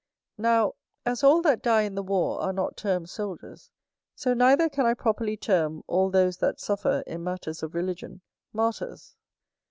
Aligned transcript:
Now, 0.39 0.73
as 1.05 1.23
all 1.23 1.43
that 1.43 1.61
die 1.61 1.83
in 1.83 1.93
the 1.93 2.01
war 2.01 2.41
are 2.41 2.51
not 2.51 2.75
termed 2.75 3.07
soldiers, 3.07 3.69
so 4.15 4.33
neither 4.33 4.67
can 4.67 4.83
I 4.83 4.95
properly 4.95 5.37
term 5.37 5.83
all 5.85 6.09
those 6.09 6.37
that 6.37 6.59
suffer 6.59 7.03
in 7.05 7.23
matters 7.23 7.61
of 7.61 7.75
religion, 7.75 8.21
martyrs. 8.51 9.15